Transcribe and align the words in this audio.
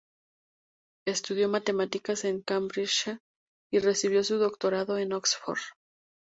Estudió 1.05 1.47
matemáticas 1.47 2.23
en 2.25 2.41
Cambridge 2.41 3.19
y 3.71 3.77
recibió 3.77 4.23
su 4.23 4.39
doctorado 4.39 4.97
en 4.97 5.13
Oxford. 5.13 5.61